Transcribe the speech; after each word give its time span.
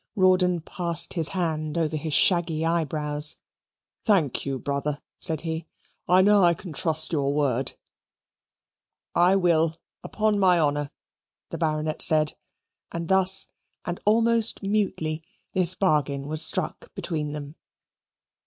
Rawdon 0.15 0.61
passed 0.61 1.13
his 1.13 1.27
hand 1.29 1.77
over 1.77 1.95
his 1.95 2.11
shaggy 2.15 2.65
eyebrows. 2.65 3.37
"Thank 4.03 4.47
you, 4.47 4.57
brother," 4.57 4.99
said 5.19 5.41
he. 5.41 5.67
"I 6.07 6.23
know 6.23 6.43
I 6.43 6.55
can 6.55 6.73
trust 6.73 7.11
your 7.13 7.31
word." 7.31 7.73
"I 9.13 9.35
will, 9.35 9.77
upon 10.03 10.39
my 10.39 10.59
honour," 10.59 10.89
the 11.51 11.59
Baronet 11.59 12.01
said. 12.01 12.33
And 12.91 13.09
thus, 13.09 13.45
and 13.85 13.99
almost 14.03 14.63
mutely, 14.63 15.21
this 15.53 15.75
bargain 15.75 16.27
was 16.27 16.43
struck 16.43 16.91
between 16.95 17.33
them. 17.33 17.53